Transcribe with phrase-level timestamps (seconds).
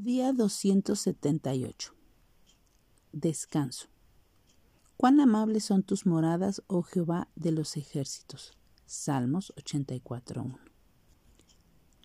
[0.00, 1.92] Día 278.
[3.10, 3.88] Descanso.
[4.96, 8.56] Cuán amables son tus moradas, oh Jehová de los ejércitos.
[8.86, 10.56] Salmos 84.1.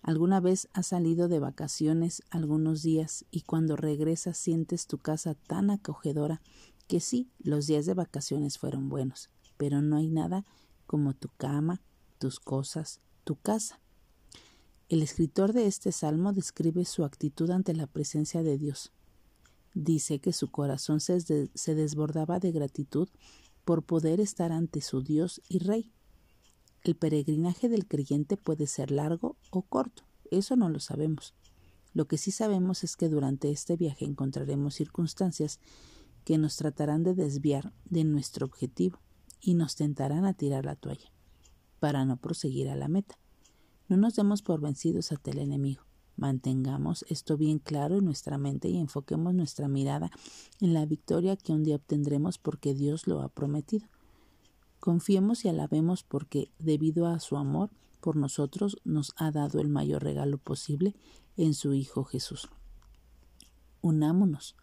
[0.02, 5.70] ¿Alguna vez has salido de vacaciones algunos días y cuando regresas sientes tu casa tan
[5.70, 6.42] acogedora
[6.88, 10.44] que sí, los días de vacaciones fueron buenos, pero no hay nada
[10.88, 11.80] como tu cama,
[12.18, 13.78] tus cosas, tu casa?
[14.90, 18.92] El escritor de este salmo describe su actitud ante la presencia de Dios.
[19.72, 23.08] Dice que su corazón se, desbordaba de gratitud
[23.64, 25.90] por poder estar ante su Dios y Rey.
[26.82, 31.34] El peregrinaje del creyente puede ser largo o corto, eso no lo sabemos.
[31.94, 35.60] Lo que sí sabemos es que durante este viaje encontraremos circunstancias
[36.24, 39.00] que nos tratarán de desviar de nuestro objetivo
[39.40, 41.10] y nos tentarán a tirar la toalla
[41.80, 43.18] para no proseguir a la meta.
[43.88, 45.82] No nos demos por vencidos ante el enemigo.
[46.16, 50.10] Mantengamos esto bien claro en nuestra mente y enfoquemos nuestra mirada
[50.60, 53.88] en la victoria que un día obtendremos porque Dios lo ha prometido.
[54.80, 60.04] Confiemos y alabemos porque, debido a su amor por nosotros, nos ha dado el mayor
[60.04, 60.94] regalo posible
[61.36, 62.48] en su Hijo Jesús.
[63.80, 64.56] Unámonos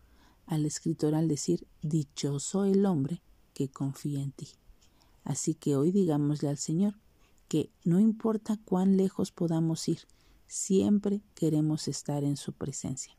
[0.45, 3.21] al escritor al decir, Dichoso el hombre
[3.53, 4.49] que confía en ti.
[5.23, 6.95] Así que hoy digámosle al Señor,
[7.51, 10.07] que no importa cuán lejos podamos ir,
[10.47, 13.13] siempre queremos estar en su presencia.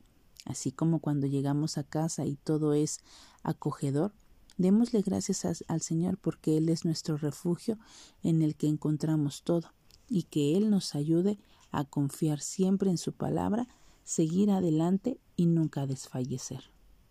[0.47, 3.01] Así como cuando llegamos a casa y todo es
[3.43, 4.15] acogedor,
[4.57, 7.79] démosle gracias al Señor porque Él es nuestro refugio
[8.23, 9.75] en el que encontramos todo
[10.09, 11.39] y que Él nos ayude
[11.71, 13.69] a confiar siempre en su palabra,
[14.03, 16.73] seguir adelante y nunca desfallecer.